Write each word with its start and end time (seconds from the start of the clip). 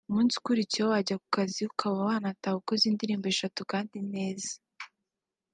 umunsi 0.09 0.33
ukurikiyeho 0.37 0.89
wajya 0.93 1.15
ku 1.21 1.27
kazi 1.35 1.59
ukaba 1.71 1.95
wanataha 2.07 2.55
ukoze 2.61 2.83
nk’indirimbo 2.87 3.25
eshatu 3.33 3.61
kandi 3.71 3.97
neza 4.13 4.53